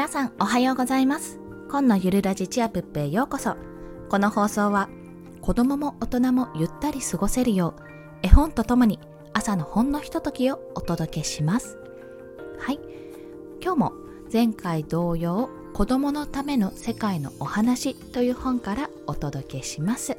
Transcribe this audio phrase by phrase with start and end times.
[0.00, 1.38] 皆さんおはようございます。
[1.68, 3.58] 今のゆるラジチアプップへようこそ。
[4.08, 4.88] この放送は
[5.42, 7.82] 子供も大人もゆったり過ごせるよう
[8.22, 8.98] 絵本とともに
[9.34, 11.76] 朝のほんのひとときをお届けします。
[12.58, 12.80] はい。
[13.62, 13.92] 今日も
[14.32, 20.16] 前回同様子供のための世界のお話という本からお届けします。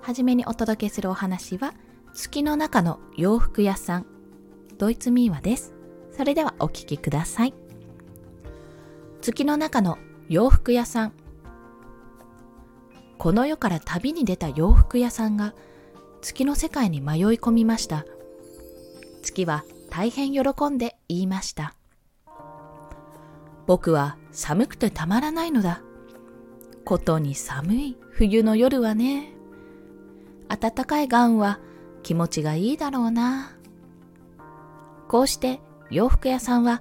[0.00, 1.74] はじめにお届けするお話は
[2.14, 4.06] 月の中の洋服屋さん
[4.78, 5.74] ドイツ民話です。
[6.16, 7.65] それではお聞きください。
[9.26, 9.98] 月の中の
[10.28, 11.12] 洋服屋さん。
[13.18, 15.52] この世から旅に出た洋服屋さんが
[16.20, 18.06] 月の世界に迷い込みました。
[19.22, 21.74] 月は大変喜んで言いました。
[23.66, 25.82] 僕は寒くてたまらないのだ。
[26.84, 29.32] ことに寒い冬の夜はね。
[30.48, 31.58] 暖かいガウンは
[32.04, 33.56] 気持ちがいいだろうな。
[35.08, 35.58] こうして
[35.90, 36.80] 洋服屋さんは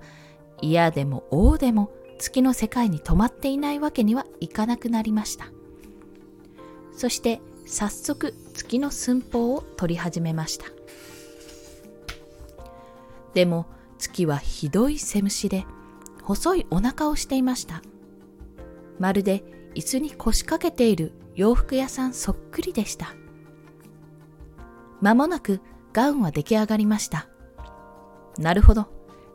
[0.61, 5.51] 嫌でも王でも月の世界に泊まっていないわけにはいかなくなりました。
[6.95, 10.65] そして早速月の寸法を取り始めました。
[13.33, 13.65] でも
[13.97, 15.65] 月はひどい背虫で
[16.23, 17.81] 細いお腹をしていました。
[18.99, 19.43] まるで
[19.75, 23.13] 椅子に腰掛けている洋服屋さんそっくりでした。
[25.01, 25.59] まもなく
[25.91, 27.27] ガウンは出来上がりました。
[28.37, 28.87] なるほど。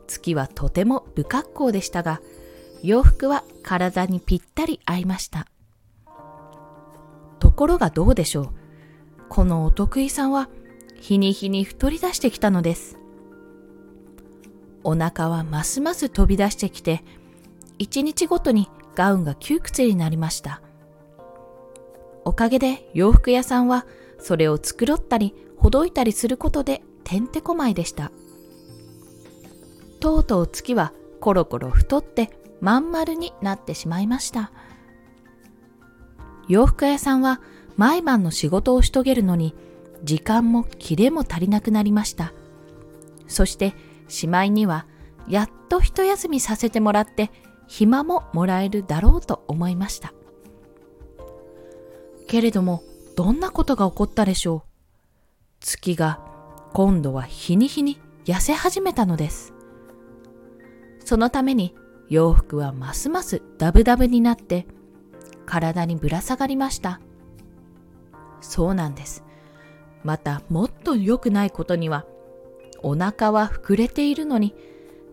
[0.07, 2.21] 月はとても不格好でしたが、
[2.83, 5.47] 洋服は体にぴったり合いました。
[7.39, 8.49] ところがどうでしょう。
[9.29, 10.49] このお得意さんは
[10.99, 12.97] 日に日に太り出してきたのです。
[14.83, 17.03] お腹はますます飛び出してきて、
[17.77, 20.61] 一日ごとにガウンが窮屈になりました。
[22.25, 23.85] おかげで洋服屋さんは
[24.19, 28.11] それを繕ったりほどいたりすることでてんてこまいでした。
[29.99, 34.51] とうとう月はコロコロ太ってまん丸になってしまいました。
[36.47, 37.41] 洋服屋さんは
[37.75, 39.55] 毎晩の仕事をし遂げるのに
[40.03, 42.33] 時間もキレも足りなくなりました。
[43.27, 43.73] そして
[44.07, 44.85] しまいには
[45.27, 47.31] やっと一休みさせてもらって
[47.67, 50.13] 暇ももらえるだろうと思いました。
[52.27, 52.83] けれども
[53.15, 54.69] どんなことが起こったでしょう？
[55.61, 56.19] 月が
[56.73, 59.53] 今度は日に日に痩せ始めたのです。
[61.05, 61.75] そのために
[62.11, 64.67] 洋服はますますダブダブになって
[65.45, 66.99] 体にぶら下がりました。
[68.41, 69.23] そうなんです。
[70.03, 72.05] またもっと良くないことには
[72.83, 74.53] お腹は膨れているのに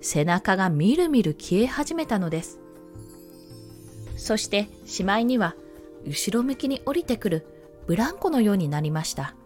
[0.01, 2.59] 背中がみるみる消え始めたのです。
[4.17, 5.55] そしてしまいには
[6.05, 7.47] 後ろ向きに降りてくる
[7.87, 9.37] ブランコのようになりました。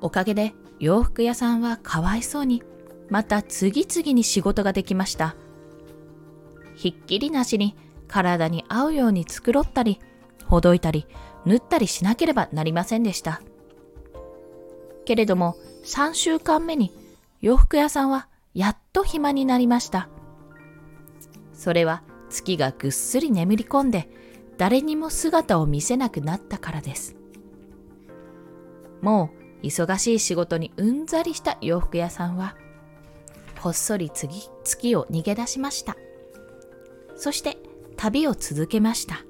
[0.00, 2.62] おかげで洋服屋さんはかわいそうに
[3.12, 5.36] また次々に仕事ができました。
[6.74, 7.76] ひっきりなしに
[8.08, 10.00] 体に合うように繕ったり、
[10.46, 11.06] ほどいたり、
[11.44, 13.42] 縫ったりしなければなりませんでした。
[15.04, 16.90] けれども3週間目に
[17.42, 20.08] 洋服屋さんはやっと暇になりました。
[21.52, 24.08] それは月がぐっすり眠り込んで
[24.56, 27.14] 誰にも姿を見せなくなったからです。
[29.02, 29.28] も
[29.62, 32.56] う忙しい仕事にうんざりした洋服屋さんは
[33.62, 35.96] ほっそり次月を逃げ出しました。
[37.14, 37.58] そして
[37.96, 39.20] 旅を続けました。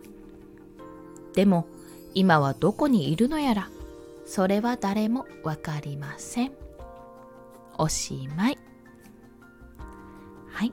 [1.34, 1.66] でも
[2.14, 3.68] 今はどこにいるのやら、
[4.24, 6.52] それは誰もわかりません。
[7.76, 8.58] おしまい。
[10.48, 10.72] はい。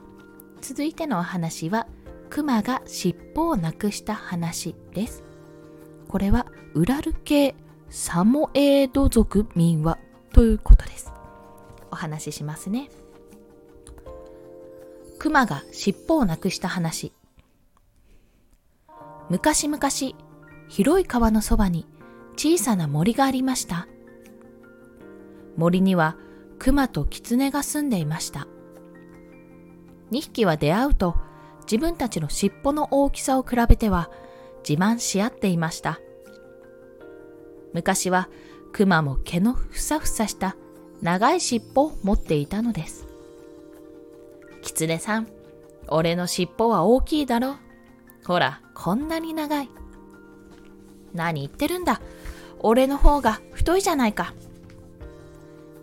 [0.61, 1.85] 続いてのお話は、
[2.29, 5.23] 熊が尻尾をなくした話です。
[6.07, 6.45] これは
[6.75, 7.55] ウラル系
[7.89, 9.97] サモエード族民話
[10.31, 11.11] ということです。
[11.91, 12.89] お話ししますね。
[15.19, 17.11] 熊が尻尾をなくした話。
[19.29, 19.81] 昔々、
[20.69, 21.85] 広い川のそばに
[22.37, 23.87] 小さな森がありました。
[25.57, 26.15] 森には
[26.57, 28.47] 熊と狐が住んでいました。
[30.11, 31.15] 2匹は出会うと
[31.63, 34.09] 自分たちの尻尾の大きさを比べては
[34.67, 35.99] 自慢し合っていました。
[37.73, 38.29] 昔は
[38.71, 40.55] 熊も毛のふさふさした
[41.01, 43.08] 長い尻尾を持っていたのです。
[44.61, 45.27] 狐さん、
[45.87, 47.55] 俺の尻尾は大きいだろ。
[48.25, 49.69] ほら、こんなに長い。
[51.13, 52.01] 何言ってるんだ。
[52.59, 54.33] 俺の方が太いじゃないか。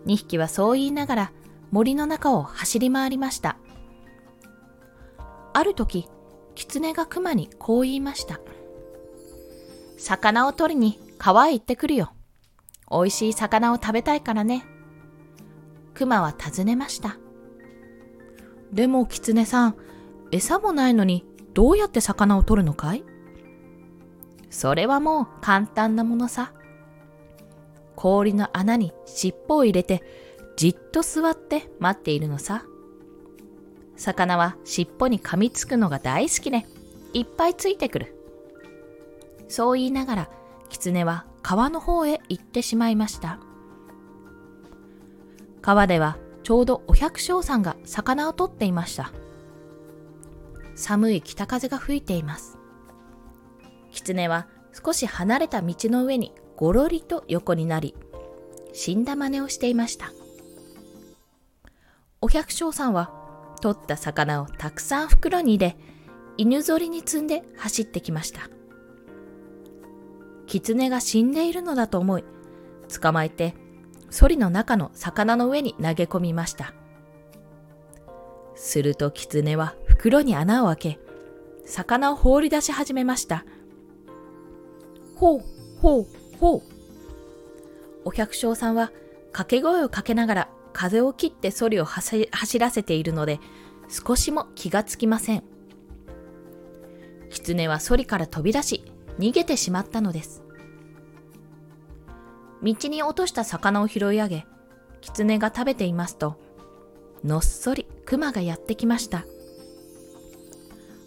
[0.05, 1.31] 2匹はそう言いながら
[1.71, 3.57] 森の中を走り回りました。
[5.53, 6.07] ある時、
[6.55, 8.39] 狐が熊にこう言いました。
[9.97, 12.13] 魚を取りに川へ行ってくるよ。
[12.89, 14.63] 美味しい魚を食べたいからね。
[15.93, 17.17] 熊は尋ねました。
[18.71, 19.75] でも狐さん、
[20.31, 23.03] 餌もないのにどうやって魚を取るのかい？
[24.49, 26.53] それはもう簡単なものさ。
[27.95, 30.03] 氷の穴に尻尾を入れて
[30.55, 32.63] じっと座って待っているのさ。
[33.95, 36.65] 魚は尻尾に噛みつくのが大好きで、
[37.13, 38.15] いっぱいついてくる。
[39.47, 40.29] そう言いながら、
[40.69, 43.39] 狐は川の方へ行ってしまいました。
[45.61, 49.11] 川ではちょうどお百姓さんが魚を取っていました。
[50.75, 52.57] 寒い北風が吹いています。
[53.91, 57.95] 狐は少し離れた道の上にごろりと横になり、
[58.71, 60.13] 死んだ真似をしていました。
[62.21, 63.11] お百姓さんは
[63.59, 65.77] 取った魚をたくさん袋に入れ、
[66.37, 68.49] 犬ぞりに積んで走ってきました。
[70.45, 72.23] 狐が死んでいるのだと思い、
[73.01, 73.53] 捕まえて、
[74.09, 76.73] ソリの中の魚の上に投げ込みました。
[78.55, 80.99] すると狐は袋に穴を開け、
[81.65, 83.45] 魚を放り出し始めました。
[85.15, 85.41] ほう、
[85.79, 86.07] ほう、
[86.39, 86.61] ほう。
[88.05, 88.91] お百姓さんは
[89.31, 93.39] 掛け声をかけながら風を切ってソリを走らせているので
[93.89, 95.43] 少しも気がつきません。
[97.29, 98.83] 狐はソリから飛び出し
[99.19, 100.43] 逃げてしまったのです。
[102.63, 104.45] 道に落とした魚を拾い上げ、
[105.01, 106.39] 狐が食べていますと、
[107.23, 109.25] のっそり熊がやってきました。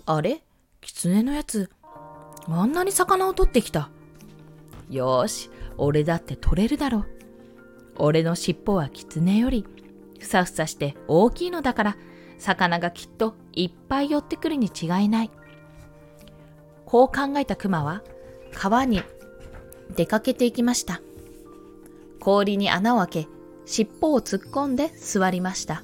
[0.06, 0.42] あれ？
[0.80, 1.70] 狐のやつ、
[2.48, 3.90] あんなに魚を取ってきた。
[4.88, 7.06] よし、俺だって取れるだろう。
[7.96, 9.66] 俺の尻尾は狐より
[10.18, 11.96] ふさふさして大きいのだから
[12.38, 15.30] 魚がきっといっぱい寄ってくるに違いない。
[16.86, 18.02] こう考えた熊は
[18.52, 19.02] 川に
[19.94, 21.00] 出かけていきました。
[22.20, 23.28] 氷に穴を開け
[23.66, 25.82] 尻尾を突っ込んで座りました。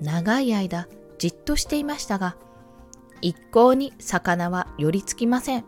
[0.00, 0.88] 長い間
[1.18, 2.36] じっとしていましたが
[3.20, 5.64] 一向に魚は寄りつきません。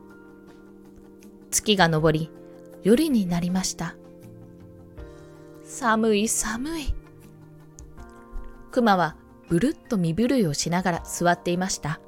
[1.50, 2.30] 月が昇り
[2.82, 3.94] 夜になりました。
[5.64, 6.94] 寒い寒い。
[8.70, 9.16] 熊は
[9.48, 12.00] ぶるっと身震いをしながら座っていました。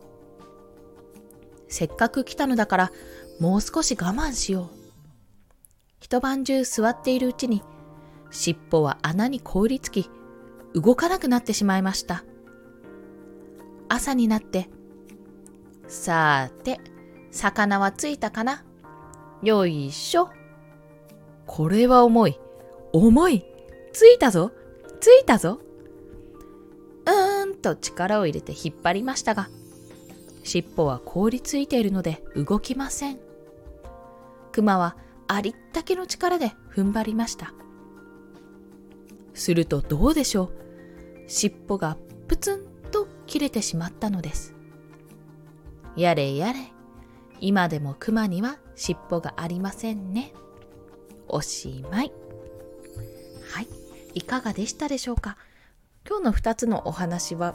[1.69, 2.93] せっかく来たのだから
[3.41, 4.84] もう少し我慢しよう。
[6.05, 7.63] 一晩中座っているうちに
[8.31, 10.11] 尻尾は穴に凍りつき
[10.75, 12.25] 動かなくなってしまいました。
[13.89, 14.69] 朝になって、
[15.89, 16.79] さーて、
[17.31, 18.65] 魚はついたかな？
[19.43, 20.29] よいしょ。
[21.47, 22.39] これは重い。
[22.93, 23.47] 重い。
[23.95, 24.53] ついたぞ
[25.01, 25.59] ついたぞ
[27.07, 29.49] うーんと力を入れて引っ張りましたが、
[30.43, 33.19] 尻尾は凍りついているので動きません。
[34.53, 34.99] 熊は
[35.29, 37.55] ありったけの力で踏ん張りました。
[39.33, 40.53] するとどうでしょう？
[41.27, 41.97] 尻尾が
[42.29, 44.55] プツンと切れてしまったのです。
[45.97, 46.59] やれやれ、
[47.41, 50.33] 今でも熊には尻尾がありませんね。
[51.29, 52.13] おしまい。
[53.51, 53.69] はい。
[54.15, 55.37] いかがでしたでしょうか？
[56.07, 57.55] 今日の2つのお話は、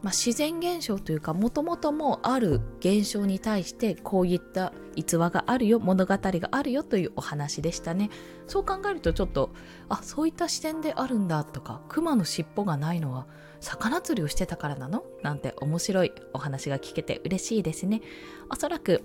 [0.00, 8.10] まあ、自然現象というかもともともある現象に対してこういった逸話があるよ物語があるよというお話でしたね。
[8.46, 9.50] そう考えるとちょっと
[9.88, 13.26] あそういった視点であるんだとか熊の尻尾がないのは
[13.60, 15.02] 魚釣りをしてたからなの？
[15.22, 18.00] なんて面白いお話が聞けて嬉しいですね。
[18.50, 19.02] おそらく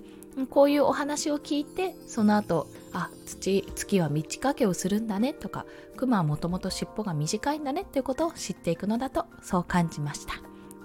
[0.48, 10.53] こういうお話を聞いてその後あ土月は満ち欠けをするんだねとかクマはもともと尻尾が短いんだねっていうことを知っていくのだとそう感じました。